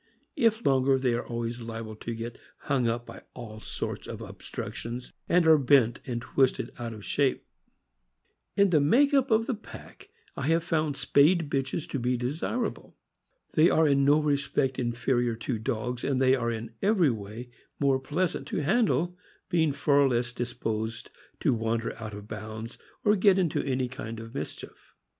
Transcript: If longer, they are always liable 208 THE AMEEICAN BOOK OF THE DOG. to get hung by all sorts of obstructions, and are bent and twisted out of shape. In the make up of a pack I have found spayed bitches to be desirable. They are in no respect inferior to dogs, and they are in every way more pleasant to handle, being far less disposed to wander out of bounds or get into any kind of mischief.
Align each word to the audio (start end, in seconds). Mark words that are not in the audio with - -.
If 0.35 0.65
longer, 0.65 0.97
they 0.97 1.13
are 1.13 1.23
always 1.23 1.61
liable 1.61 1.95
208 1.95 2.03
THE 2.03 2.07
AMEEICAN 2.09 2.33
BOOK 2.33 2.39
OF 2.41 3.05
THE 3.05 3.13
DOG. 3.13 3.17
to 3.19 3.19
get 3.19 3.19
hung 3.19 3.19
by 3.19 3.23
all 3.39 3.59
sorts 3.61 4.07
of 4.07 4.21
obstructions, 4.21 5.13
and 5.29 5.45
are 5.45 5.59
bent 5.59 5.99
and 6.07 6.23
twisted 6.23 6.71
out 6.79 6.93
of 6.93 7.05
shape. 7.05 7.45
In 8.55 8.71
the 8.71 8.81
make 8.81 9.13
up 9.13 9.29
of 9.29 9.47
a 9.47 9.53
pack 9.53 10.09
I 10.35 10.47
have 10.47 10.63
found 10.63 10.97
spayed 10.97 11.51
bitches 11.51 11.87
to 11.89 11.99
be 11.99 12.17
desirable. 12.17 12.95
They 13.53 13.69
are 13.69 13.87
in 13.87 14.03
no 14.03 14.19
respect 14.19 14.79
inferior 14.79 15.35
to 15.35 15.59
dogs, 15.59 16.03
and 16.03 16.19
they 16.19 16.33
are 16.33 16.49
in 16.49 16.73
every 16.81 17.11
way 17.11 17.51
more 17.79 17.99
pleasant 17.99 18.47
to 18.47 18.57
handle, 18.63 19.15
being 19.49 19.71
far 19.71 20.09
less 20.09 20.33
disposed 20.33 21.11
to 21.41 21.53
wander 21.53 21.95
out 22.01 22.15
of 22.15 22.27
bounds 22.27 22.79
or 23.05 23.15
get 23.15 23.37
into 23.37 23.61
any 23.61 23.87
kind 23.87 24.19
of 24.19 24.33
mischief. 24.33 24.95